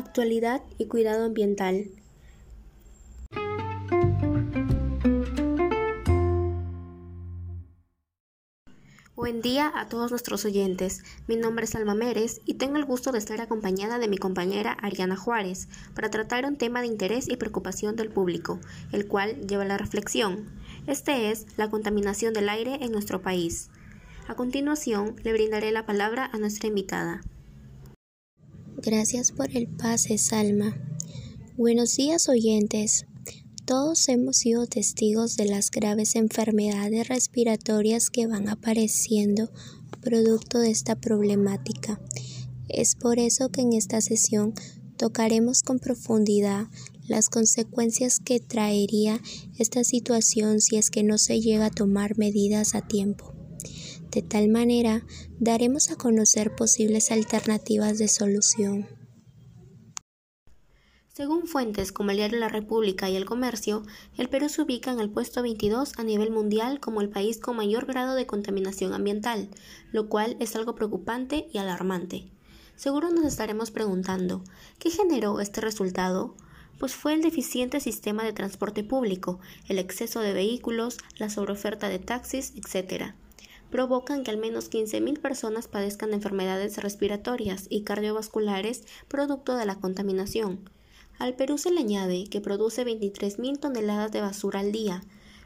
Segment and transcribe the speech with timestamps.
[0.00, 1.90] actualidad y cuidado ambiental.
[9.14, 11.04] Buen día a todos nuestros oyentes.
[11.28, 14.72] Mi nombre es Alma Mérez y tengo el gusto de estar acompañada de mi compañera
[14.72, 18.58] Ariana Juárez para tratar un tema de interés y preocupación del público,
[18.92, 20.48] el cual lleva a la reflexión.
[20.86, 23.68] Este es la contaminación del aire en nuestro país.
[24.26, 27.20] A continuación, le brindaré la palabra a nuestra invitada.
[28.82, 30.74] Gracias por el pase, Salma.
[31.58, 33.04] Buenos días, oyentes.
[33.66, 39.50] Todos hemos sido testigos de las graves enfermedades respiratorias que van apareciendo
[40.00, 42.00] producto de esta problemática.
[42.70, 44.54] Es por eso que en esta sesión
[44.96, 46.68] tocaremos con profundidad
[47.06, 49.20] las consecuencias que traería
[49.58, 53.39] esta situación si es que no se llega a tomar medidas a tiempo.
[54.10, 55.06] De tal manera,
[55.38, 58.88] daremos a conocer posibles alternativas de solución.
[61.06, 63.84] Según fuentes como el diario La República y El Comercio,
[64.16, 67.54] el Perú se ubica en el puesto 22 a nivel mundial como el país con
[67.54, 69.48] mayor grado de contaminación ambiental,
[69.92, 72.32] lo cual es algo preocupante y alarmante.
[72.74, 74.42] Seguro nos estaremos preguntando,
[74.80, 76.34] ¿qué generó este resultado?
[76.80, 82.00] Pues fue el deficiente sistema de transporte público, el exceso de vehículos, la sobreoferta de
[82.00, 83.14] taxis, etc
[83.70, 90.68] provocan que al menos 15.000 personas padezcan enfermedades respiratorias y cardiovasculares producto de la contaminación.
[91.18, 95.02] Al Perú se le añade que produce 23.000 toneladas de basura al día,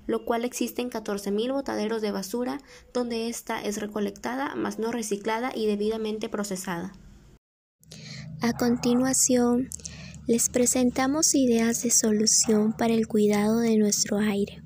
[0.06, 2.60] lo cual existen 14.000 botaderos de basura
[2.92, 6.92] donde ésta es recolectada, mas no reciclada y debidamente procesada.
[8.40, 9.68] A continuación,
[10.26, 14.63] les presentamos ideas de solución para el cuidado de nuestro aire.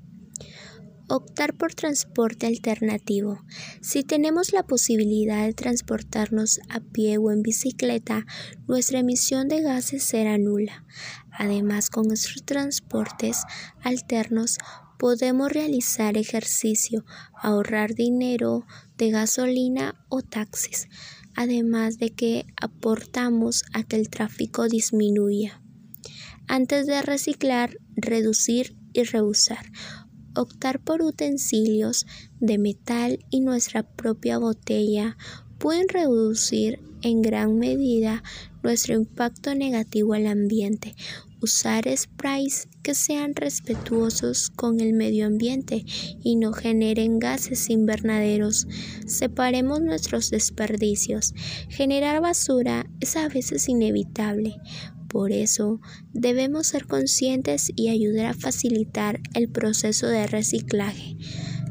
[1.11, 3.43] Optar por transporte alternativo.
[3.81, 8.27] Si tenemos la posibilidad de transportarnos a pie o en bicicleta,
[8.67, 10.85] nuestra emisión de gases será nula.
[11.31, 13.41] Además, con nuestros transportes
[13.81, 14.59] alternos
[14.99, 20.89] podemos realizar ejercicio, ahorrar dinero de gasolina o taxis,
[21.33, 25.59] además de que aportamos a que el tráfico disminuya.
[26.47, 29.65] Antes de reciclar, reducir y reusar
[30.39, 32.05] optar por utensilios
[32.39, 35.17] de metal y nuestra propia botella
[35.57, 38.23] pueden reducir en gran medida
[38.63, 40.95] nuestro impacto negativo al ambiente.
[41.41, 45.85] Usar sprays que sean respetuosos con el medio ambiente
[46.21, 48.67] y no generen gases invernaderos.
[49.07, 51.33] Separemos nuestros desperdicios.
[51.69, 54.57] Generar basura es a veces inevitable.
[55.09, 55.81] Por eso,
[56.13, 61.17] debemos ser conscientes y ayudar a facilitar el proceso de reciclaje.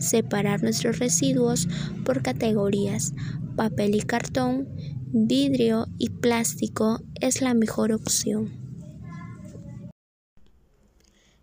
[0.01, 1.69] Separar nuestros residuos
[2.05, 3.15] por categorías.
[3.57, 4.69] Papel y cartón,
[5.13, 8.51] vidrio y plástico es la mejor opción.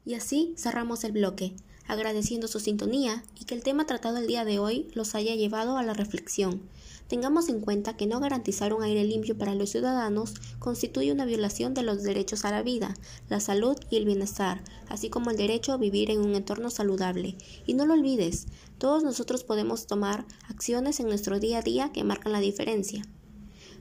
[0.03, 1.55] Y así cerramos el bloque,
[1.87, 5.77] agradeciendo su sintonía y que el tema tratado el día de hoy los haya llevado
[5.77, 6.61] a la reflexión.
[7.07, 11.75] Tengamos en cuenta que no garantizar un aire limpio para los ciudadanos constituye una violación
[11.75, 12.95] de los derechos a la vida,
[13.29, 17.37] la salud y el bienestar, así como el derecho a vivir en un entorno saludable.
[17.67, 18.47] Y no lo olvides,
[18.79, 23.03] todos nosotros podemos tomar acciones en nuestro día a día que marcan la diferencia.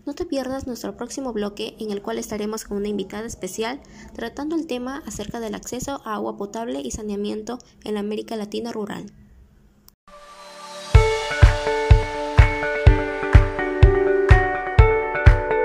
[0.06, 3.80] No te pierdas nuestro próximo bloque en el cual estaremos con una invitada especial
[4.12, 8.70] tratando el tema acerca del acceso a agua potable y saneamiento en la América Latina
[8.70, 9.06] rural.